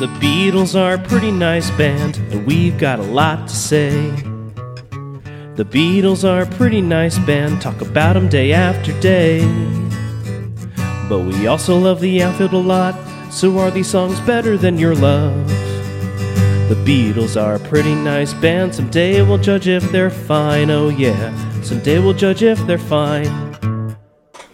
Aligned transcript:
The 0.00 0.06
Beatles 0.06 0.74
are 0.74 0.94
a 0.94 0.98
pretty 0.98 1.30
nice 1.30 1.70
band, 1.72 2.16
and 2.30 2.46
we've 2.46 2.78
got 2.78 3.00
a 3.00 3.02
lot 3.02 3.46
to 3.48 3.54
say. 3.54 3.90
The 5.56 5.66
Beatles 5.70 6.26
are 6.26 6.44
a 6.44 6.46
pretty 6.46 6.80
nice 6.80 7.18
band, 7.18 7.60
talk 7.60 7.82
about 7.82 8.16
'em 8.16 8.26
day 8.26 8.50
after 8.54 8.98
day. 9.00 9.46
But 11.06 11.18
we 11.18 11.46
also 11.46 11.76
love 11.76 12.00
the 12.00 12.22
outfield 12.22 12.54
a 12.54 12.56
lot, 12.56 12.94
so 13.30 13.58
are 13.58 13.70
these 13.70 13.88
songs 13.88 14.18
better 14.20 14.56
than 14.56 14.78
your 14.78 14.94
love? 14.94 15.46
The 16.70 16.80
Beatles 16.82 17.38
are 17.38 17.56
a 17.56 17.60
pretty 17.68 17.94
nice 17.94 18.32
band, 18.32 18.74
someday 18.74 19.20
we'll 19.20 19.36
judge 19.36 19.68
if 19.68 19.92
they're 19.92 20.08
fine, 20.08 20.70
oh 20.70 20.88
yeah, 20.88 21.30
someday 21.60 21.98
we'll 21.98 22.14
judge 22.14 22.42
if 22.42 22.66
they're 22.66 22.78
fine. 22.78 23.28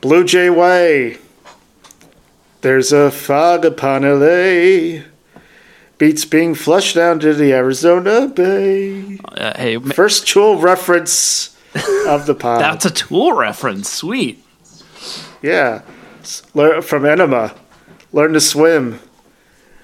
Blue 0.00 0.24
Jay 0.24 0.50
Way. 0.50 1.18
There's 2.62 2.92
a 2.92 3.12
fog 3.12 3.64
upon 3.64 4.04
LA. 4.04 5.04
Beats 5.98 6.24
being 6.26 6.54
flushed 6.54 6.94
down 6.94 7.20
to 7.20 7.32
the 7.32 7.52
Arizona 7.54 8.28
Bay. 8.28 9.18
Uh, 9.24 9.56
hey, 9.56 9.78
ma- 9.78 9.94
First 9.94 10.28
Tool 10.28 10.58
reference 10.58 11.56
of 12.06 12.26
the 12.26 12.34
pod. 12.34 12.60
that's 12.62 12.84
a 12.84 12.90
Tool 12.90 13.32
reference. 13.32 13.90
Sweet. 13.90 14.44
yeah. 15.42 15.80
From 16.20 17.02
Aenima. 17.04 17.56
Learn 18.12 18.32
to 18.34 18.40
swim. 18.40 19.00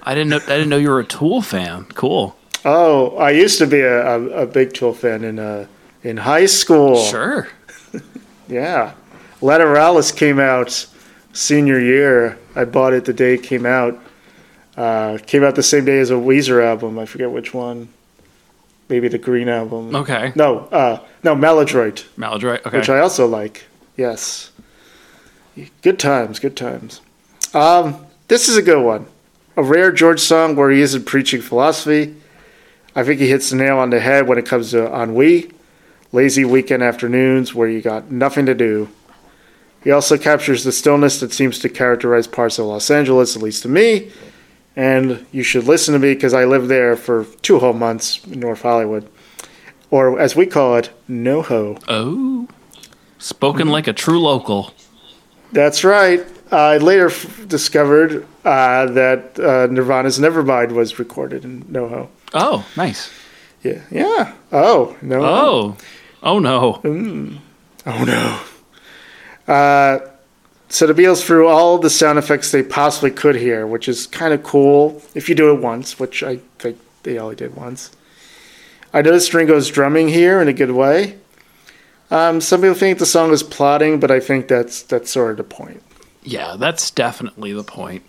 I 0.03 0.13
didn't 0.13 0.29
know. 0.29 0.37
I 0.37 0.57
didn't 0.57 0.69
know 0.69 0.77
you 0.77 0.89
were 0.89 0.99
a 0.99 1.05
Tool 1.05 1.41
fan. 1.41 1.85
Cool. 1.95 2.35
Oh, 2.65 3.15
I 3.17 3.31
used 3.31 3.57
to 3.59 3.67
be 3.67 3.79
a, 3.79 4.05
a, 4.15 4.43
a 4.43 4.45
big 4.45 4.73
Tool 4.73 4.93
fan 4.93 5.23
in 5.23 5.39
uh, 5.39 5.67
in 6.03 6.17
high 6.17 6.45
school. 6.47 7.03
Sure. 7.03 7.47
Yeah. 8.49 8.91
Lateralus 9.41 10.15
came 10.15 10.37
out 10.37 10.85
senior 11.31 11.79
year. 11.79 12.37
I 12.55 12.65
bought 12.65 12.91
it 12.93 13.05
the 13.05 13.13
day 13.13 13.35
it 13.35 13.43
came 13.43 13.65
out. 13.65 13.97
Uh, 14.75 15.19
came 15.25 15.43
out 15.43 15.55
the 15.55 15.63
same 15.63 15.85
day 15.85 15.99
as 15.99 16.09
a 16.09 16.15
Weezer 16.15 16.63
album. 16.63 16.97
I 16.97 17.05
forget 17.05 17.31
which 17.31 17.53
one. 17.53 17.89
Maybe 18.89 19.07
the 19.07 19.17
Green 19.17 19.49
album. 19.49 19.95
Okay. 19.95 20.33
No, 20.35 20.59
uh, 20.59 20.99
no, 21.23 21.35
Maladroit, 21.35 22.05
Maladroit. 22.17 22.65
Okay. 22.65 22.77
which 22.77 22.89
I 22.89 22.99
also 22.99 23.27
like. 23.27 23.65
Yes. 23.95 24.51
Good 25.81 25.99
times, 25.99 26.39
good 26.39 26.57
times. 26.57 27.01
Um, 27.53 28.05
this 28.27 28.49
is 28.49 28.57
a 28.57 28.61
good 28.61 28.83
one. 28.83 29.05
A 29.55 29.63
rare 29.63 29.91
George 29.91 30.19
song 30.19 30.55
where 30.55 30.71
he 30.71 30.81
isn't 30.81 31.05
preaching 31.05 31.41
philosophy. 31.41 32.15
I 32.95 33.03
think 33.03 33.19
he 33.19 33.27
hits 33.27 33.51
the 33.51 33.55
nail 33.55 33.77
on 33.77 33.91
the 33.91 33.99
head 33.99 34.27
when 34.27 34.37
it 34.37 34.45
comes 34.45 34.71
to 34.71 34.87
ennui, 34.93 35.51
lazy 36.11 36.45
weekend 36.45 36.81
afternoons 36.83 37.53
where 37.53 37.67
you 37.67 37.81
got 37.81 38.11
nothing 38.11 38.47
to 38.47 38.55
do. 38.55 38.89
He 39.83 39.91
also 39.91 40.17
captures 40.17 40.63
the 40.63 40.71
stillness 40.71 41.19
that 41.19 41.33
seems 41.33 41.59
to 41.59 41.69
characterize 41.69 42.25
parts 42.25 42.57
of 42.57 42.65
Los 42.65 42.89
Angeles, 42.89 43.35
at 43.35 43.41
least 43.41 43.63
to 43.63 43.69
me. 43.69 44.11
And 44.75 45.25
you 45.31 45.43
should 45.43 45.65
listen 45.65 45.93
to 45.93 45.99
me 45.99 46.13
because 46.13 46.33
I 46.33 46.45
lived 46.45 46.67
there 46.67 46.95
for 46.95 47.25
two 47.41 47.59
whole 47.59 47.73
months 47.73 48.23
in 48.25 48.39
North 48.39 48.61
Hollywood. 48.63 49.07
Or 49.91 50.19
as 50.19 50.35
we 50.35 50.45
call 50.47 50.77
it, 50.77 50.89
NoHo. 51.09 51.83
oh. 51.87 52.47
Spoken 53.19 53.69
like 53.69 53.87
a 53.87 53.93
true 53.93 54.19
local. 54.19 54.73
That's 55.51 55.83
right. 55.83 56.25
I 56.51 56.77
later 56.77 57.05
f- 57.07 57.47
discovered 57.47 58.25
uh, 58.43 58.87
that 58.87 59.39
uh, 59.39 59.67
Nirvana's 59.67 60.19
Nevermind 60.19 60.71
was 60.73 60.99
recorded 60.99 61.45
in 61.45 61.63
NoHo. 61.65 62.09
Oh, 62.33 62.65
nice. 62.75 63.11
Yeah. 63.63 63.81
Yeah. 63.91 64.33
Oh, 64.51 64.97
no. 65.01 65.23
Oh. 65.23 65.77
Oh 66.21 66.39
no. 66.39 66.81
Oh, 67.85 68.03
no. 68.03 68.39
Uh, 69.53 69.99
so 70.69 70.87
the 70.87 70.93
Beatles 70.93 71.23
threw 71.23 71.47
all 71.47 71.77
the 71.77 71.89
sound 71.89 72.17
effects 72.17 72.51
they 72.51 72.63
possibly 72.63 73.11
could 73.11 73.35
here, 73.35 73.67
which 73.67 73.87
is 73.87 74.07
kind 74.07 74.33
of 74.33 74.43
cool 74.43 75.01
if 75.13 75.29
you 75.29 75.35
do 75.35 75.53
it 75.53 75.61
once, 75.61 75.99
which 75.99 76.23
I 76.23 76.37
think 76.59 76.79
they 77.03 77.17
only 77.17 77.35
did 77.35 77.55
once. 77.55 77.91
I 78.93 79.01
noticed 79.01 79.33
Ringo's 79.33 79.69
drumming 79.69 80.07
here 80.07 80.41
in 80.41 80.47
a 80.47 80.53
good 80.53 80.71
way. 80.71 81.17
Um, 82.11 82.41
some 82.41 82.61
people 82.61 82.75
think 82.75 82.99
the 82.99 83.05
song 83.05 83.31
is 83.31 83.41
plotting, 83.41 83.99
but 83.99 84.11
I 84.11 84.19
think 84.19 84.47
that's 84.47 84.83
that's 84.83 85.11
sort 85.11 85.31
of 85.31 85.37
the 85.37 85.43
point. 85.43 85.81
Yeah, 86.23 86.55
that's 86.57 86.91
definitely 86.91 87.53
the 87.53 87.63
point. 87.63 88.03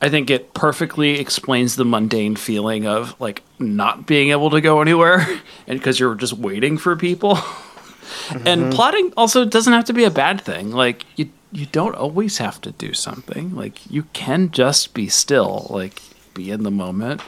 I 0.00 0.08
think 0.08 0.30
it 0.30 0.54
perfectly 0.54 1.18
explains 1.18 1.74
the 1.74 1.84
mundane 1.84 2.36
feeling 2.36 2.86
of 2.86 3.20
like 3.20 3.42
not 3.58 4.06
being 4.06 4.30
able 4.30 4.50
to 4.50 4.60
go 4.60 4.80
anywhere 4.80 5.26
and 5.66 5.78
because 5.78 5.98
you're 5.98 6.14
just 6.14 6.34
waiting 6.34 6.78
for 6.78 6.96
people. 6.96 7.38
And 8.44 8.72
plotting 8.72 9.12
also 9.16 9.44
doesn't 9.44 9.72
have 9.72 9.84
to 9.86 9.92
be 9.92 10.04
a 10.04 10.10
bad 10.10 10.40
thing. 10.40 10.70
Like 10.70 11.04
you 11.16 11.30
you 11.52 11.66
don't 11.66 11.94
always 11.94 12.38
have 12.38 12.60
to 12.62 12.72
do 12.72 12.92
something. 12.92 13.54
Like 13.54 13.90
you 13.90 14.04
can 14.12 14.50
just 14.50 14.94
be 14.94 15.08
still, 15.08 15.66
like 15.70 16.02
be 16.34 16.50
in 16.50 16.62
the 16.62 16.70
moment. 16.70 17.20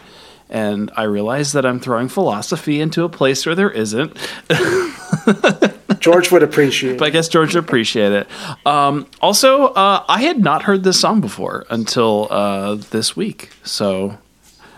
And 0.49 0.91
I 0.97 1.05
realize 1.05 1.53
that 1.53 1.65
I'm 1.65 1.79
throwing 1.79 2.09
philosophy 2.09 2.81
into 2.81 3.05
a 3.05 3.09
place 3.09 3.47
where 3.47 3.55
there 3.55 3.71
isn't. 3.71 4.17
George 6.01 6.33
would 6.33 6.43
appreciate. 6.43 6.99
But 6.99 7.07
I 7.07 7.11
guess 7.11 7.29
George 7.29 7.55
would 7.55 7.63
appreciate 7.63 8.11
it. 8.11 8.27
Um, 8.67 9.07
also, 9.21 9.67
uh, 9.67 10.05
I 10.09 10.23
had 10.23 10.41
not 10.41 10.63
heard 10.63 10.83
this 10.83 10.99
song 10.99 11.21
before 11.21 11.67
until 11.71 12.27
uh, 12.31 12.77
this 12.91 13.15
week. 13.15 13.51
So, 13.63 14.19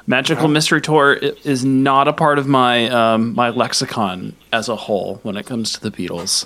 Magical 0.07 0.49
Mystery 0.49 0.81
Tour 0.81 1.15
is 1.15 1.65
not 1.65 2.07
a 2.09 2.13
part 2.13 2.39
of 2.39 2.47
my 2.47 2.89
um, 2.89 3.35
my 3.35 3.49
lexicon 3.51 4.35
as 4.53 4.69
a 4.69 4.77
whole 4.77 5.21
when 5.23 5.37
it 5.37 5.47
comes 5.47 5.73
to 5.73 5.81
the 5.81 5.91
Beatles. 5.91 6.45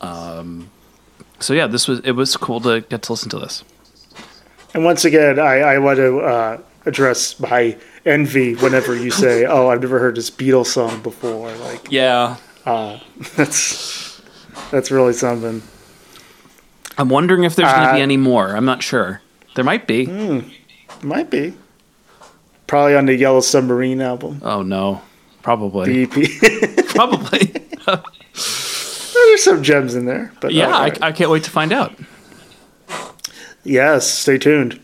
Um, 0.00 0.70
so 1.44 1.52
yeah, 1.52 1.66
this 1.66 1.86
was 1.86 2.00
it 2.00 2.12
was 2.12 2.36
cool 2.36 2.60
to 2.62 2.80
get 2.80 3.02
to 3.02 3.12
listen 3.12 3.28
to 3.30 3.38
this. 3.38 3.62
And 4.72 4.84
once 4.84 5.04
again, 5.04 5.38
I, 5.38 5.60
I 5.60 5.78
want 5.78 5.98
to 5.98 6.18
uh, 6.20 6.60
address 6.86 7.38
my 7.38 7.76
envy 8.04 8.54
whenever 8.54 8.96
you 8.96 9.10
say, 9.24 9.44
"Oh, 9.44 9.68
I've 9.68 9.80
never 9.82 9.98
heard 9.98 10.16
this 10.16 10.30
Beatles 10.30 10.66
song 10.66 11.02
before." 11.02 11.52
Like 11.56 11.90
Yeah, 11.92 12.36
that's 13.36 14.22
that's 14.70 14.90
really 14.90 15.12
something. 15.12 15.62
I'm 16.96 17.08
wondering 17.08 17.44
if 17.44 17.56
there's 17.56 17.72
going 17.72 17.88
to 17.88 17.94
be 17.94 18.00
Uh, 18.00 18.04
any 18.04 18.16
more. 18.16 18.56
I'm 18.56 18.64
not 18.64 18.82
sure. 18.82 19.20
There 19.56 19.64
might 19.64 19.86
be. 19.86 20.06
Might 21.02 21.28
be 21.30 21.54
probably 22.66 22.96
on 22.96 23.06
the 23.06 23.14
Yellow 23.14 23.40
Submarine 23.40 24.00
album. 24.00 24.40
Oh 24.42 24.62
no, 24.62 25.02
probably, 25.42 26.04
EP. 26.04 26.10
probably. 26.88 27.52
There's 29.34 29.42
some 29.42 29.64
gems 29.64 29.96
in 29.96 30.04
there, 30.04 30.30
but 30.40 30.52
yeah, 30.52 30.66
alright. 30.66 31.02
I, 31.02 31.08
I 31.08 31.12
can't 31.12 31.28
wait 31.28 31.42
to 31.42 31.50
find 31.50 31.72
out. 31.72 31.92
Yes, 33.64 34.08
stay 34.08 34.38
tuned. 34.38 34.80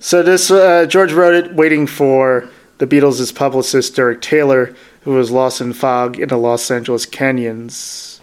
So 0.00 0.22
this 0.22 0.50
uh, 0.50 0.86
George 0.86 1.12
wrote 1.12 1.34
it 1.34 1.54
waiting 1.54 1.86
for 1.86 2.48
the 2.78 2.86
Beatles' 2.86 3.34
publicist 3.34 3.94
Derek 3.94 4.22
Taylor, 4.22 4.74
who 5.02 5.10
was 5.10 5.30
lost 5.30 5.60
in 5.60 5.74
fog 5.74 6.18
in 6.18 6.30
the 6.30 6.38
Los 6.38 6.70
Angeles 6.70 7.04
canyons. 7.04 8.22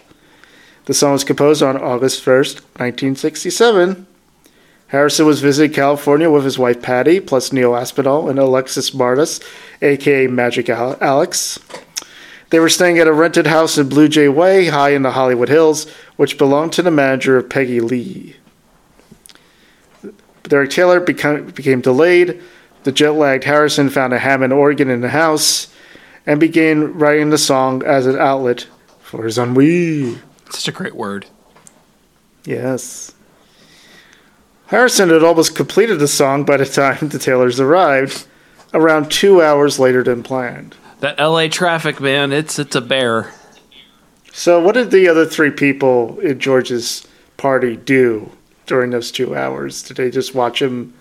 The 0.86 0.94
song 0.94 1.12
was 1.12 1.22
composed 1.22 1.62
on 1.62 1.76
August 1.76 2.24
1st, 2.24 2.54
1967. 2.80 4.04
Harrison 4.88 5.26
was 5.26 5.40
visiting 5.40 5.72
California 5.72 6.28
with 6.28 6.42
his 6.42 6.58
wife 6.58 6.82
Pattie, 6.82 7.20
plus 7.20 7.52
Neil 7.52 7.76
Aspinall 7.76 8.28
and 8.28 8.40
Alexis 8.40 8.90
Mardas, 8.90 9.40
aka 9.80 10.26
Magic 10.26 10.68
Alex. 10.68 11.60
They 12.50 12.60
were 12.60 12.68
staying 12.68 12.98
at 12.98 13.08
a 13.08 13.12
rented 13.12 13.46
house 13.46 13.76
in 13.76 13.88
Blue 13.88 14.08
Jay 14.08 14.28
Way, 14.28 14.66
high 14.66 14.90
in 14.90 15.02
the 15.02 15.12
Hollywood 15.12 15.48
Hills, 15.48 15.90
which 16.16 16.38
belonged 16.38 16.72
to 16.74 16.82
the 16.82 16.90
manager 16.90 17.36
of 17.36 17.48
Peggy 17.48 17.80
Lee. 17.80 18.36
Derek 20.44 20.70
Taylor 20.70 21.00
became, 21.00 21.46
became 21.46 21.80
delayed. 21.80 22.40
The 22.84 22.92
jet 22.92 23.10
lagged 23.14 23.44
Harrison 23.44 23.90
found 23.90 24.12
a 24.12 24.18
Hammond 24.20 24.52
organ 24.52 24.90
in 24.90 25.00
the 25.00 25.08
house 25.08 25.72
and 26.24 26.38
began 26.38 26.96
writing 26.96 27.30
the 27.30 27.38
song 27.38 27.82
as 27.84 28.06
an 28.06 28.16
outlet 28.16 28.68
for 29.00 29.24
his 29.24 29.38
ennui. 29.38 30.18
Such 30.50 30.68
a 30.68 30.72
great 30.72 30.94
word. 30.94 31.26
Yes. 32.44 33.12
Harrison 34.66 35.10
had 35.10 35.24
almost 35.24 35.56
completed 35.56 35.98
the 35.98 36.08
song 36.08 36.44
by 36.44 36.56
the 36.56 36.66
time 36.66 37.08
the 37.08 37.18
Taylors 37.18 37.58
arrived, 37.58 38.26
around 38.72 39.10
two 39.10 39.42
hours 39.42 39.78
later 39.78 40.02
than 40.02 40.22
planned. 40.22 40.76
That 41.00 41.18
LA 41.18 41.48
traffic, 41.48 42.00
man, 42.00 42.32
it's 42.32 42.58
it's 42.58 42.74
a 42.74 42.80
bear. 42.80 43.32
So, 44.32 44.60
what 44.60 44.74
did 44.74 44.90
the 44.90 45.08
other 45.08 45.26
three 45.26 45.50
people 45.50 46.18
in 46.20 46.38
George's 46.38 47.06
party 47.36 47.76
do 47.76 48.30
during 48.66 48.90
those 48.90 49.10
two 49.10 49.34
hours? 49.36 49.82
Did 49.82 49.96
they 49.98 50.10
just 50.10 50.34
watch 50.34 50.60
him? 50.60 50.94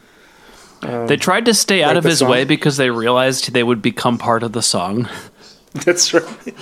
Um, 0.82 1.08
they 1.08 1.18
tried 1.18 1.46
to 1.46 1.54
stay 1.54 1.82
out 1.84 1.98
of 1.98 2.04
his 2.04 2.20
song? 2.20 2.30
way 2.30 2.44
because 2.44 2.78
they 2.78 2.90
realized 2.90 3.52
they 3.54 3.64
would 3.64 3.82
become 3.82 4.18
part 4.18 4.44
of 4.44 4.52
the 4.52 4.62
song. 4.62 5.10
That's 5.74 6.14
right. 6.14 6.56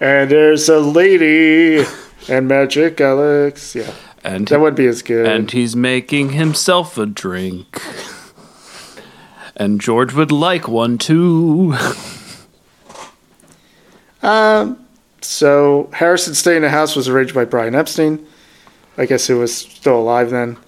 And 0.00 0.30
there's 0.30 0.68
a 0.68 0.80
lady 0.80 1.84
and 2.28 2.48
Magic 2.48 3.00
Alex. 3.00 3.74
Yeah, 3.74 3.92
And 4.24 4.48
that 4.48 4.60
would 4.60 4.74
be 4.74 4.86
as 4.86 5.02
good. 5.02 5.26
and 5.26 5.50
he's 5.50 5.74
making 5.76 6.30
himself 6.30 6.98
a 6.98 7.06
drink. 7.06 7.80
And 9.56 9.80
George 9.80 10.12
would 10.14 10.32
like 10.32 10.66
one 10.66 10.98
too. 10.98 11.74
Um, 14.22 14.86
so 15.20 15.90
Harrison 15.92 16.34
staying 16.34 16.58
in 16.58 16.62
the 16.62 16.70
house 16.70 16.96
was 16.96 17.08
arranged 17.08 17.34
by 17.34 17.44
Brian 17.44 17.74
Epstein. 17.74 18.24
I 18.96 19.06
guess 19.06 19.26
he 19.26 19.34
was 19.34 19.56
still 19.56 19.98
alive 19.98 20.30
then. 20.30 20.58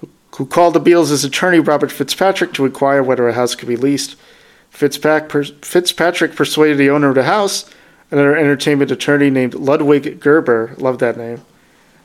Who 0.00 0.08
who 0.36 0.46
called 0.46 0.74
the 0.74 0.80
Beatles' 0.80 1.24
attorney 1.24 1.58
Robert 1.60 1.92
Fitzpatrick 1.92 2.52
to 2.54 2.64
inquire 2.64 3.02
whether 3.02 3.28
a 3.28 3.32
house 3.32 3.54
could 3.54 3.68
be 3.68 3.76
leased. 3.76 4.16
Fitzpatrick 4.70 6.36
persuaded 6.36 6.78
the 6.78 6.90
owner 6.90 7.08
of 7.08 7.16
the 7.16 7.24
house, 7.24 7.68
another 8.10 8.36
entertainment 8.36 8.90
attorney 8.90 9.28
named 9.28 9.54
Ludwig 9.54 10.20
Gerber, 10.20 10.74
love 10.78 10.98
that 11.00 11.16
name, 11.16 11.42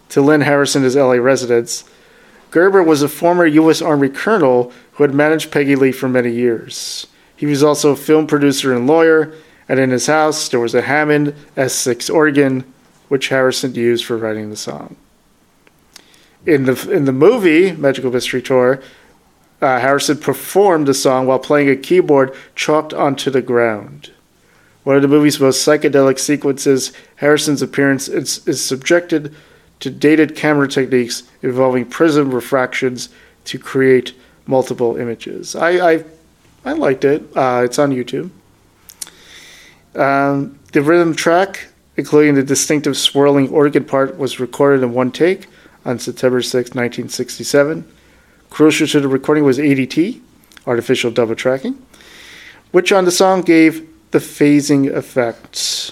to 0.10 0.22
lend 0.22 0.44
Harrison 0.44 0.84
his 0.84 0.96
LA 0.96 1.14
residence. 1.14 1.84
Gerber 2.52 2.82
was 2.82 3.02
a 3.02 3.08
former 3.08 3.46
U.S. 3.46 3.82
Army 3.82 4.10
colonel 4.10 4.74
who 4.94 5.04
had 5.04 5.14
managed 5.14 5.52
Peggy 5.52 5.76
Lee 5.76 5.92
for 5.92 6.10
many 6.10 6.32
years. 6.32 7.08
He 7.36 7.46
was 7.46 7.64
also 7.64 7.92
a 7.92 7.96
film 7.96 8.28
producer 8.28 8.76
and 8.76 8.88
lawyer, 8.88 9.34
and 9.68 9.80
in 9.80 9.90
his 9.90 10.08
house 10.08 10.50
there 10.50 10.60
was 10.60 10.76
a 10.76 10.84
Hammond 10.84 11.34
S6 11.56 12.14
organ, 12.14 12.64
which 13.08 13.30
Harrison 13.30 13.74
used 13.76 14.06
for 14.06 14.18
writing 14.18 14.50
the 14.50 14.56
song. 14.56 14.96
In 16.46 16.66
the 16.66 16.92
in 16.92 17.06
the 17.06 17.12
movie 17.12 17.72
Magical 17.72 18.12
Mystery 18.12 18.42
Tour, 18.42 18.82
uh, 19.62 19.80
Harrison 19.80 20.18
performed 20.18 20.88
the 20.88 20.94
song 20.94 21.26
while 21.26 21.40
playing 21.40 21.70
a 21.70 21.76
keyboard 21.76 22.34
chalked 22.56 22.94
onto 22.94 23.32
the 23.32 23.42
ground. 23.42 24.12
One 24.84 24.96
of 24.96 25.02
the 25.02 25.08
movie's 25.08 25.40
most 25.40 25.68
psychedelic 25.68 26.20
sequences, 26.20 26.92
Harrison's 27.16 27.64
appearance 27.64 28.08
is, 28.08 28.48
is 28.48 28.64
subjected 28.64 29.34
to 29.80 29.90
dated 29.90 30.36
camera 30.36 30.68
techniques 30.68 31.24
involving 31.42 31.86
prism 31.86 32.32
refractions 32.34 33.10
to 33.46 33.58
create 33.58 34.14
multiple 34.46 34.98
images. 34.98 35.56
I 35.56 35.94
I, 35.94 36.04
I 36.64 36.74
liked 36.74 37.04
it. 37.04 37.24
Uh, 37.36 37.64
it's 37.66 37.80
on 37.80 37.92
YouTube. 37.92 38.30
Um, 39.96 40.60
the 40.72 40.82
rhythm 40.82 41.16
track, 41.16 41.68
including 41.98 42.36
the 42.36 42.44
distinctive 42.44 42.98
swirling 42.98 43.50
organ 43.50 43.86
part, 43.86 44.18
was 44.18 44.40
recorded 44.40 44.84
in 44.84 44.94
one 44.94 45.12
take 45.12 45.48
on 45.86 46.00
September 46.00 46.42
6, 46.42 46.54
1967. 46.54 47.90
Crucial 48.50 48.88
to 48.88 49.00
the 49.00 49.08
recording 49.08 49.44
was 49.44 49.58
ADT, 49.58 50.22
artificial 50.66 51.12
double 51.12 51.36
tracking, 51.36 51.84
which 52.72 52.92
on 52.92 53.06
the 53.06 53.12
song 53.12 53.42
gave 53.42 53.88
the 54.12 54.20
phasing 54.20 54.86
effects. 54.94 55.92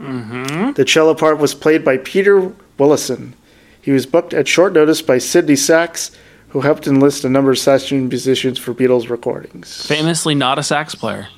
Mm-hmm. 0.00 0.72
The 0.72 0.84
cello 0.84 1.14
part 1.14 1.38
was 1.38 1.54
played 1.54 1.84
by 1.84 1.98
Peter 1.98 2.52
Willison. 2.78 3.34
He 3.80 3.90
was 3.90 4.06
booked 4.06 4.34
at 4.34 4.48
short 4.48 4.72
notice 4.72 5.02
by 5.02 5.18
Sidney 5.18 5.56
Sax, 5.56 6.10
who 6.48 6.60
helped 6.60 6.86
enlist 6.86 7.24
a 7.24 7.28
number 7.28 7.50
of 7.50 7.58
session 7.58 8.08
musicians 8.08 8.58
for 8.58 8.74
Beatles 8.74 9.08
recordings. 9.08 9.86
Famously 9.86 10.34
not 10.34 10.58
a 10.58 10.62
sax 10.62 10.94
player. 10.94 11.28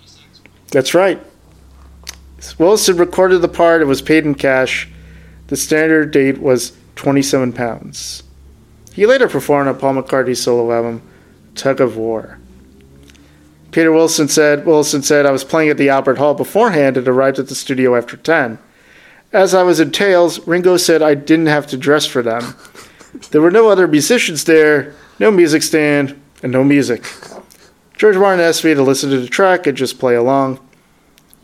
That's 0.71 0.93
right. 0.93 1.23
Willison 2.59 2.97
recorded 2.97 3.39
the 3.39 3.49
part 3.49 3.81
and 3.81 3.89
was 3.89 4.03
paid 4.03 4.25
in 4.25 4.35
cash. 4.35 4.89
The 5.49 5.57
standard 5.57 6.11
date 6.11 6.39
was 6.39 6.77
27 6.97 7.53
pounds. 7.53 8.23
He 8.93 9.07
later 9.07 9.29
performed 9.29 9.69
on 9.69 9.79
Paul 9.79 9.95
McCartney's 9.95 10.43
solo 10.43 10.73
album, 10.73 11.03
Tug 11.55 11.81
of 11.81 11.97
War. 11.97 12.39
Peter 13.73 13.91
Wilson 13.91 14.29
said, 14.29 14.65
Wilson 14.67 15.03
said, 15.03 15.27
I 15.27 15.33
was 15.33 15.43
playing 15.43 15.69
at 15.69 15.79
the 15.79 15.89
Albert 15.89 16.19
Hall 16.19 16.35
beforehand 16.35 16.97
and 16.97 17.09
arrived 17.09 17.41
at 17.41 17.49
the 17.49 17.57
studio 17.57 17.97
after 17.97 18.17
10. 18.17 18.59
As 19.33 19.53
I 19.53 19.65
was 19.65 19.81
in 19.81 19.91
tails, 19.91 20.47
Ringo 20.47 20.77
said 20.77 21.03
I 21.03 21.15
didn't 21.15 21.47
have 21.47 21.67
to 21.69 21.77
dress 21.77 22.07
for 22.07 22.23
them. 22.23 22.55
There 23.33 23.41
were 23.41 23.51
no 23.51 23.69
other 23.69 23.89
musicians 23.89 24.45
there, 24.45 24.95
no 25.19 25.33
music 25.33 25.63
stand, 25.63 26.21
and 26.43 26.53
no 26.53 26.63
music. 26.63 27.05
George 27.97 28.17
Martin 28.17 28.45
asked 28.45 28.65
me 28.65 28.75
to 28.75 28.83
listen 28.83 29.11
to 29.11 29.19
the 29.19 29.27
track 29.27 29.67
and 29.67 29.77
just 29.77 29.99
play 29.99 30.15
along. 30.15 30.61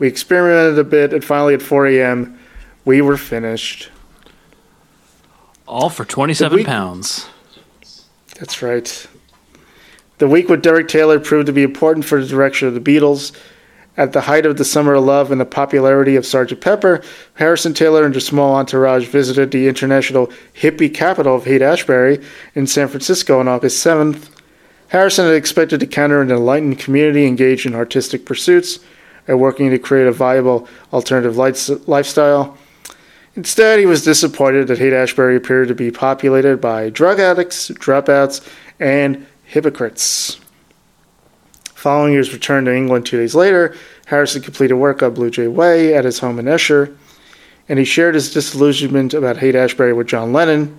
We 0.01 0.07
experimented 0.07 0.79
a 0.79 0.83
bit, 0.83 1.13
and 1.13 1.23
finally 1.23 1.53
at 1.53 1.61
4 1.61 1.85
a.m., 1.85 2.39
we 2.85 3.03
were 3.03 3.17
finished. 3.17 3.91
All 5.67 5.91
for 5.91 6.05
27 6.05 6.57
week, 6.57 6.65
pounds. 6.65 7.27
That's 8.39 8.63
right. 8.63 9.07
The 10.17 10.27
week 10.27 10.49
with 10.49 10.63
Derek 10.63 10.87
Taylor 10.87 11.19
proved 11.19 11.45
to 11.45 11.53
be 11.53 11.61
important 11.61 12.03
for 12.03 12.19
the 12.19 12.27
direction 12.27 12.67
of 12.67 12.73
the 12.73 12.79
Beatles. 12.79 13.31
At 13.95 14.13
the 14.13 14.21
height 14.21 14.47
of 14.47 14.57
the 14.57 14.65
Summer 14.65 14.95
of 14.95 15.03
Love 15.03 15.31
and 15.31 15.39
the 15.39 15.45
popularity 15.45 16.15
of 16.15 16.23
Sgt. 16.23 16.59
Pepper, 16.59 17.03
Harrison 17.35 17.75
Taylor 17.75 18.03
and 18.03 18.15
a 18.15 18.21
small 18.21 18.55
entourage 18.55 19.05
visited 19.05 19.51
the 19.51 19.67
international 19.67 20.31
hippie 20.55 20.91
capital 20.91 21.35
of 21.35 21.45
Haight 21.45 21.61
Ashbury 21.61 22.25
in 22.55 22.65
San 22.65 22.87
Francisco 22.87 23.39
on 23.39 23.47
August 23.47 23.85
7th. 23.85 24.29
Harrison 24.87 25.25
had 25.25 25.35
expected 25.35 25.79
to 25.81 25.85
encounter 25.85 26.23
an 26.23 26.31
enlightened 26.31 26.79
community 26.79 27.27
engaged 27.27 27.67
in 27.67 27.75
artistic 27.75 28.25
pursuits 28.25 28.79
and 29.27 29.39
working 29.39 29.69
to 29.69 29.79
create 29.79 30.07
a 30.07 30.11
viable 30.11 30.67
alternative 30.91 31.37
lifestyle. 31.37 32.57
Instead, 33.35 33.79
he 33.79 33.85
was 33.85 34.03
disappointed 34.03 34.67
that 34.67 34.77
Haight 34.77 34.93
Ashbury 34.93 35.37
appeared 35.37 35.69
to 35.69 35.75
be 35.75 35.89
populated 35.89 36.59
by 36.59 36.89
drug 36.89 37.19
addicts, 37.19 37.69
dropouts, 37.69 38.45
and 38.79 39.25
hypocrites. 39.45 40.37
Following 41.73 42.13
his 42.13 42.33
return 42.33 42.65
to 42.65 42.75
England 42.75 43.05
two 43.05 43.17
days 43.17 43.33
later, 43.33 43.75
Harrison 44.05 44.41
completed 44.41 44.75
work 44.75 45.01
on 45.01 45.13
Blue 45.13 45.29
Jay 45.29 45.47
Way 45.47 45.95
at 45.95 46.05
his 46.05 46.19
home 46.19 46.37
in 46.37 46.47
Esher, 46.47 46.93
and 47.69 47.79
he 47.79 47.85
shared 47.85 48.15
his 48.15 48.33
disillusionment 48.33 49.13
about 49.13 49.37
Haight 49.37 49.55
Ashbury 49.55 49.93
with 49.93 50.07
John 50.07 50.33
Lennon. 50.33 50.77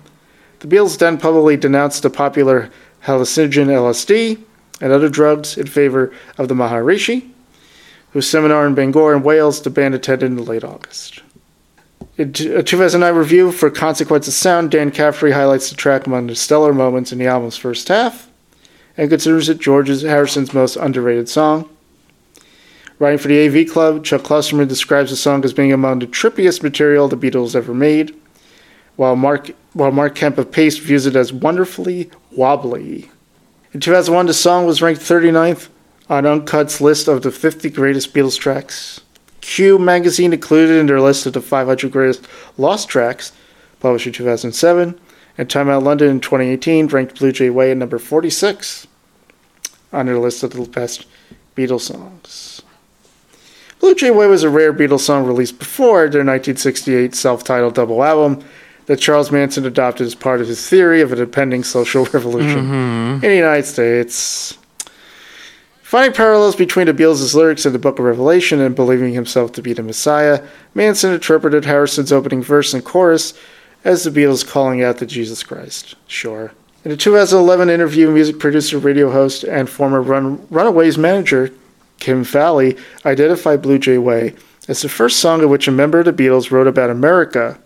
The 0.59 0.67
Beatles 0.67 0.97
then 0.97 1.17
publicly 1.17 1.57
denounced 1.57 2.03
the 2.03 2.09
popular 2.09 2.69
hallucinogen 3.03 3.67
LSD 3.67 4.41
and 4.79 4.93
other 4.93 5.09
drugs 5.09 5.57
in 5.57 5.67
favor 5.67 6.13
of 6.37 6.47
the 6.47 6.53
Maharishi, 6.53 7.32
whose 8.13 8.29
seminar 8.29 8.65
in 8.65 8.75
Bangor 8.75 9.15
in 9.15 9.23
Wales 9.23 9.61
the 9.61 9.69
band 9.69 9.95
attended 9.95 10.31
in 10.31 10.45
late 10.45 10.63
August. 10.63 11.21
In 12.15 12.29
a 12.29 12.61
2009 12.61 13.15
review 13.15 13.51
for 13.51 13.71
Consequence 13.71 14.27
of 14.27 14.35
Sound, 14.35 14.69
Dan 14.69 14.91
Caffrey 14.91 15.31
highlights 15.31 15.69
the 15.69 15.75
track 15.75 16.05
among 16.05 16.27
the 16.27 16.35
stellar 16.35 16.73
moments 16.73 17.11
in 17.11 17.17
the 17.17 17.25
album's 17.25 17.57
first 17.57 17.87
half 17.87 18.29
and 18.95 19.09
considers 19.09 19.49
it 19.49 19.59
George 19.59 19.89
Harrison's 19.89 20.53
most 20.53 20.75
underrated 20.75 21.27
song. 21.27 21.67
Writing 22.99 23.17
for 23.17 23.29
the 23.29 23.47
AV 23.47 23.67
Club, 23.67 24.03
Chuck 24.03 24.21
Klosterman 24.21 24.67
describes 24.67 25.09
the 25.09 25.17
song 25.17 25.43
as 25.43 25.53
being 25.53 25.73
among 25.73 25.99
the 25.99 26.07
trippiest 26.07 26.61
material 26.61 27.07
the 27.07 27.17
Beatles 27.17 27.55
ever 27.55 27.73
made, 27.73 28.15
while 28.95 29.15
Mark, 29.15 29.49
while 29.73 29.91
Mark 29.91 30.13
Kemp 30.13 30.37
of 30.37 30.51
Paste 30.51 30.79
views 30.81 31.07
it 31.07 31.15
as 31.15 31.33
wonderfully 31.33 32.11
wobbly. 32.31 33.09
In 33.73 33.79
2001, 33.79 34.27
the 34.27 34.33
song 34.35 34.67
was 34.67 34.83
ranked 34.83 35.01
39th 35.01 35.69
on 36.09 36.25
Uncut's 36.25 36.81
list 36.81 37.07
of 37.07 37.21
the 37.21 37.31
50 37.31 37.69
greatest 37.69 38.13
Beatles 38.13 38.37
tracks. 38.37 39.01
Q 39.41 39.77
magazine 39.77 40.33
included 40.33 40.77
in 40.77 40.85
their 40.85 41.01
list 41.01 41.25
of 41.25 41.33
the 41.33 41.41
500 41.41 41.91
greatest 41.91 42.27
lost 42.57 42.87
tracks, 42.87 43.33
published 43.79 44.07
in 44.07 44.13
2007, 44.13 44.99
and 45.37 45.49
Time 45.49 45.69
Out 45.69 45.83
London 45.83 46.09
in 46.09 46.19
2018 46.19 46.87
ranked 46.87 47.19
Blue 47.19 47.31
Jay 47.31 47.49
Way 47.49 47.71
at 47.71 47.77
number 47.77 47.99
46 47.99 48.87
on 49.91 50.05
their 50.05 50.17
list 50.17 50.43
of 50.43 50.53
the 50.53 50.61
best 50.65 51.05
Beatles 51.55 51.81
songs. 51.81 52.61
Blue 53.79 53.95
Jay 53.95 54.11
Way 54.11 54.27
was 54.27 54.43
a 54.43 54.49
rare 54.49 54.73
Beatles 54.73 55.01
song 55.01 55.25
released 55.25 55.59
before 55.59 56.09
their 56.09 56.23
1968 56.23 57.13
self 57.13 57.43
titled 57.43 57.75
double 57.75 58.03
album 58.03 58.43
that 58.85 58.99
Charles 58.99 59.31
Manson 59.31 59.65
adopted 59.65 60.07
as 60.07 60.15
part 60.15 60.41
of 60.41 60.47
his 60.47 60.67
theory 60.67 61.01
of 61.01 61.11
an 61.11 61.19
impending 61.19 61.63
social 61.63 62.05
revolution 62.05 62.61
mm-hmm. 62.61 63.13
in 63.15 63.29
the 63.29 63.35
United 63.35 63.65
States. 63.65 64.57
Finding 65.93 66.15
parallels 66.15 66.55
between 66.55 66.87
the 66.87 66.91
Beatles' 66.91 67.35
lyrics 67.35 67.67
in 67.67 67.73
the 67.73 67.77
Book 67.77 67.99
of 67.99 68.05
Revelation 68.05 68.59
and 68.59 68.75
believing 68.75 69.13
himself 69.13 69.51
to 69.51 69.61
be 69.61 69.73
the 69.73 69.83
Messiah, 69.83 70.43
Manson 70.73 71.13
interpreted 71.13 71.65
Harrison's 71.65 72.11
opening 72.11 72.41
verse 72.41 72.73
and 72.73 72.83
chorus 72.83 73.35
as 73.85 74.03
the 74.03 74.09
Beatles 74.09 74.43
calling 74.43 74.81
out 74.81 74.97
to 74.97 75.05
Jesus 75.05 75.43
Christ. 75.43 75.93
Sure. 76.07 76.51
In 76.83 76.89
a 76.89 76.97
2011 76.97 77.69
interview, 77.69 78.09
music 78.09 78.39
producer, 78.39 78.79
radio 78.79 79.11
host, 79.11 79.43
and 79.43 79.69
former 79.69 80.01
Run- 80.01 80.47
Runaways 80.49 80.97
manager 80.97 81.51
Kim 81.99 82.23
Fowley 82.23 82.75
identified 83.05 83.61
Blue 83.61 83.77
Jay 83.77 83.99
Way 83.99 84.33
as 84.67 84.81
the 84.81 84.89
first 84.89 85.19
song 85.19 85.43
in 85.43 85.49
which 85.49 85.67
a 85.67 85.71
member 85.71 85.99
of 85.99 86.05
the 86.05 86.11
Beatles 86.11 86.49
wrote 86.49 86.65
about 86.65 86.89
America. 86.89 87.59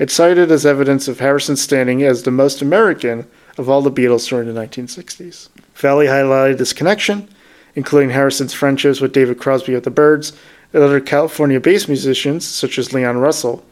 It's 0.00 0.14
cited 0.14 0.50
as 0.50 0.66
evidence 0.66 1.06
of 1.06 1.20
Harrison's 1.20 1.62
standing 1.62 2.02
as 2.02 2.24
the 2.24 2.32
most 2.32 2.60
American 2.60 3.28
of 3.56 3.68
all 3.68 3.82
the 3.82 3.92
Beatles 3.92 4.28
during 4.28 4.52
the 4.52 4.60
1960s. 4.60 5.48
Fowley 5.74 6.06
highlighted 6.06 6.58
this 6.58 6.72
connection 6.72 7.28
including 7.74 8.10
Harrison's 8.10 8.52
friendships 8.52 9.00
with 9.00 9.12
David 9.12 9.38
Crosby 9.38 9.74
of 9.74 9.82
the 9.82 9.90
Byrds 9.90 10.32
and 10.72 10.82
other 10.82 11.00
California 11.00 11.60
based 11.60 11.88
musicians, 11.88 12.46
such 12.46 12.78
as 12.78 12.92
Leon 12.92 13.18
Russell, 13.18 13.64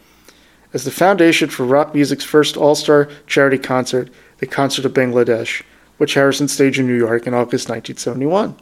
as 0.72 0.84
the 0.84 0.90
foundation 0.90 1.48
for 1.48 1.64
rock 1.64 1.94
music's 1.94 2.24
first 2.24 2.56
all 2.56 2.74
star 2.74 3.08
charity 3.26 3.58
concert, 3.58 4.10
the 4.38 4.46
Concert 4.46 4.84
of 4.84 4.92
Bangladesh, 4.92 5.62
which 5.98 6.14
Harrison 6.14 6.48
staged 6.48 6.78
in 6.78 6.86
New 6.86 6.96
York 6.96 7.26
in 7.26 7.34
August 7.34 7.68
1971. 7.68 8.56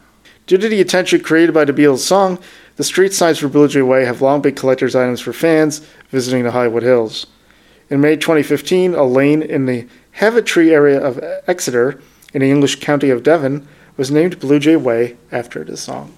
Due 0.46 0.56
to 0.56 0.68
the 0.68 0.80
attention 0.80 1.20
created 1.20 1.52
by 1.52 1.64
the 1.64 1.74
Beatles 1.74 1.98
song, 1.98 2.38
the 2.76 2.84
street 2.84 3.12
signs 3.12 3.38
for 3.38 3.48
Blue 3.48 3.68
Jay 3.68 3.82
Way 3.82 4.06
have 4.06 4.22
long 4.22 4.40
been 4.40 4.54
collector's 4.54 4.96
items 4.96 5.20
for 5.20 5.32
fans 5.32 5.86
visiting 6.08 6.44
the 6.44 6.52
Hollywood 6.52 6.82
Hills. 6.82 7.26
In 7.90 8.00
May 8.00 8.16
2015, 8.16 8.94
a 8.94 9.04
lane 9.04 9.42
in 9.42 9.66
the 9.66 9.86
Heavitree 10.16 10.70
area 10.70 10.98
of 10.98 11.22
Exeter, 11.46 12.00
in 12.32 12.40
the 12.40 12.50
English 12.50 12.80
county 12.80 13.10
of 13.10 13.22
Devon, 13.22 13.68
was 13.98 14.10
named 14.10 14.40
Blue 14.40 14.58
Jay 14.58 14.76
Way 14.76 15.18
after 15.30 15.62
this 15.62 15.82
song. 15.82 16.16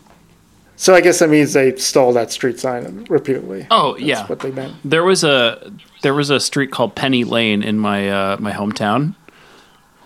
So 0.76 0.94
I 0.94 1.00
guess 1.00 1.18
that 1.18 1.28
means 1.28 1.52
they 1.52 1.76
stole 1.76 2.12
that 2.12 2.30
street 2.30 2.60
sign 2.60 3.04
repeatedly. 3.10 3.66
Oh 3.70 3.94
That's 3.94 4.04
yeah, 4.04 4.26
what 4.26 4.38
they 4.38 4.52
meant. 4.52 4.76
There 4.84 5.02
was 5.02 5.24
a 5.24 5.72
there 6.02 6.14
was 6.14 6.30
a 6.30 6.38
street 6.38 6.70
called 6.70 6.94
Penny 6.94 7.24
Lane 7.24 7.62
in 7.64 7.78
my 7.78 8.08
uh, 8.08 8.36
my 8.38 8.52
hometown, 8.52 9.14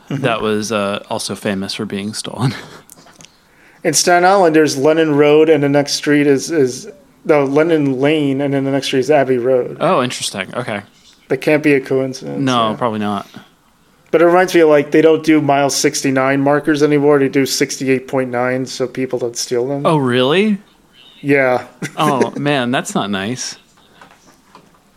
that 0.09 0.41
was 0.41 0.73
uh, 0.73 1.05
also 1.11 1.35
famous 1.35 1.75
for 1.75 1.85
being 1.85 2.15
stolen. 2.15 2.55
In 3.85 3.93
Staten 3.93 4.25
Island, 4.25 4.57
there's 4.57 4.79
Lennon 4.79 5.15
Road, 5.15 5.51
and 5.51 5.63
the 5.63 5.69
next 5.69 5.93
street 5.93 6.27
is 6.27 6.51
is 6.51 6.91
no 7.25 7.45
Lennon 7.45 8.01
Lane, 8.01 8.41
and 8.41 8.55
then 8.55 8.65
the 8.65 8.71
next 8.71 8.87
street 8.87 9.01
is 9.01 9.11
Abbey 9.11 9.39
Road. 9.39 9.77
Oh, 9.81 10.03
interesting. 10.03 10.55
Okay. 10.55 10.83
That 11.29 11.39
can't 11.39 11.63
be 11.63 11.75
a 11.75 11.81
coincidence. 11.81 12.41
No, 12.41 12.71
yeah. 12.71 12.77
probably 12.77 12.99
not. 12.99 13.29
But 14.15 14.23
it 14.23 14.27
reminds 14.27 14.55
me 14.55 14.61
of 14.61 14.69
like 14.69 14.93
they 14.93 15.03
don't 15.03 15.25
do 15.25 15.41
mile 15.41 15.69
69 15.69 16.41
markers 16.41 16.85
anymore. 16.85 17.19
They 17.19 17.29
do 17.29 17.43
68.9 17.43 18.69
so 18.69 18.87
people 18.87 19.19
don't 19.19 19.37
steal 19.37 19.67
them. 19.67 19.85
Oh, 19.85 19.97
really? 19.97 20.59
Yeah. 21.21 21.67
Oh, 21.97 22.31
man, 22.39 22.71
that's 22.71 22.95
not 22.95 23.11
nice. 23.11 23.57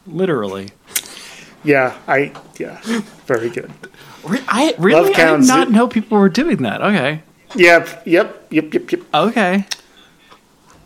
Literally. 0.05 0.69
yeah. 1.63 1.97
I, 2.07 2.31
yeah. 2.59 2.79
Very 3.25 3.49
good. 3.49 3.71
I 4.47 4.75
really 4.77 5.15
I 5.15 5.35
did 5.35 5.47
not 5.47 5.71
know 5.71 5.87
people 5.87 6.19
were 6.19 6.29
doing 6.29 6.57
that. 6.57 6.83
Okay. 6.83 7.23
Yep. 7.55 8.03
Yep. 8.05 8.47
Yep. 8.51 8.71
Yep. 8.71 8.91
Yep. 8.91 9.01
Okay. 9.15 9.65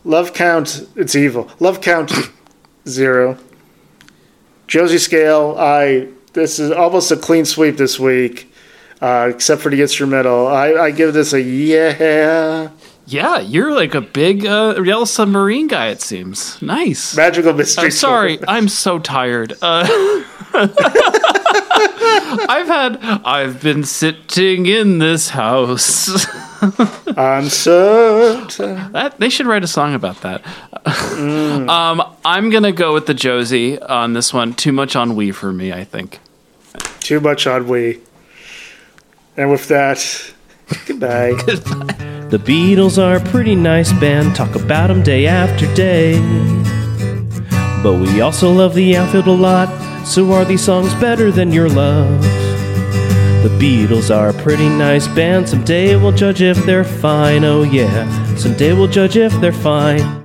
Love 0.06 0.32
count. 0.32 0.88
It's 0.96 1.14
evil. 1.14 1.50
Love 1.60 1.82
count. 1.82 2.10
zero. 2.88 3.36
Josie 4.68 4.96
Scale. 4.96 5.54
I. 5.58 6.08
This 6.32 6.58
is 6.58 6.70
almost 6.70 7.10
a 7.10 7.16
clean 7.16 7.44
sweep 7.44 7.76
this 7.76 7.98
week, 7.98 8.52
uh, 9.00 9.28
except 9.30 9.60
for 9.62 9.70
the 9.70 9.82
instrumental. 9.82 10.46
I, 10.46 10.72
I 10.74 10.90
give 10.90 11.12
this 11.12 11.32
a 11.32 11.40
yeah. 11.40 12.70
Yeah, 13.04 13.40
you're 13.40 13.72
like 13.74 13.94
a 13.94 14.00
big 14.00 14.46
uh, 14.46 14.80
Yellow 14.82 15.04
Submarine 15.04 15.66
guy. 15.66 15.88
It 15.88 16.00
seems 16.00 16.60
nice. 16.62 17.16
Magical 17.16 17.52
mystery. 17.52 17.84
I'm 17.86 17.90
sorry, 17.90 18.38
I'm 18.48 18.68
so 18.68 18.98
tired. 18.98 19.54
Uh, 19.60 20.22
I've 22.48 22.66
had, 22.66 22.98
I've 23.24 23.62
been 23.62 23.84
sitting 23.84 24.66
in 24.66 24.98
this 24.98 25.30
house. 25.30 26.26
I'm 27.16 27.48
so. 27.48 28.44
that 28.92 29.14
they 29.18 29.28
should 29.28 29.46
write 29.46 29.64
a 29.64 29.68
song 29.68 29.94
about 29.94 30.20
that. 30.22 30.42
Um, 31.22 32.02
I'm 32.24 32.50
gonna 32.50 32.72
go 32.72 32.92
with 32.92 33.06
the 33.06 33.14
Josie 33.14 33.80
on 33.80 34.14
this 34.14 34.34
one. 34.34 34.52
Too 34.52 34.72
much 34.72 34.96
ennui 34.96 35.30
for 35.30 35.52
me, 35.52 35.72
I 35.72 35.84
think. 35.84 36.18
Too 36.98 37.20
much 37.20 37.46
on 37.46 37.68
we. 37.68 38.00
And 39.36 39.50
with 39.50 39.68
that, 39.68 40.32
goodbye. 40.86 41.34
goodbye. 41.46 42.12
The 42.30 42.38
Beatles 42.38 42.96
are 42.96 43.16
a 43.16 43.20
pretty 43.30 43.54
nice 43.54 43.92
band, 43.92 44.34
talk 44.34 44.54
about 44.56 44.88
them 44.88 45.02
day 45.02 45.26
after 45.26 45.72
day. 45.74 46.18
But 47.82 48.00
we 48.00 48.20
also 48.20 48.50
love 48.50 48.74
the 48.74 48.96
outfield 48.96 49.26
a 49.26 49.32
lot, 49.32 49.68
so 50.04 50.32
are 50.32 50.44
these 50.44 50.64
songs 50.64 50.94
better 50.94 51.30
than 51.30 51.52
your 51.52 51.68
love? 51.68 52.22
The 53.42 53.48
Beatles 53.58 54.14
are 54.14 54.28
a 54.28 54.42
pretty 54.42 54.68
nice 54.68 55.08
band, 55.08 55.48
someday 55.48 55.96
we'll 55.96 56.12
judge 56.12 56.42
if 56.42 56.56
they're 56.64 56.84
fine, 56.84 57.44
oh 57.44 57.62
yeah, 57.62 58.36
someday 58.36 58.72
we'll 58.72 58.88
judge 58.88 59.16
if 59.16 59.32
they're 59.40 59.52
fine. 59.52 60.21